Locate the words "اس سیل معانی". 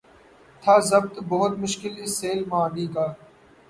2.03-2.85